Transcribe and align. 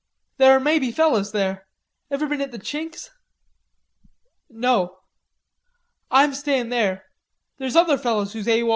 "There 0.37 0.59
may 0.59 0.79
be 0.79 0.91
fellers 0.91 1.31
there. 1.31 1.67
Ever 2.09 2.25
been 2.25 2.41
at 2.41 2.49
the 2.51 2.57
Chink's?" 2.57 3.11
"No." 4.49 4.97
"I'm 6.09 6.33
stayin' 6.33 6.69
there. 6.69 7.05
There're 7.59 7.67
other 7.79 7.99
fellers 7.99 8.33
who's 8.33 8.47
A.W. 8.47 8.65
O. 8.65 8.69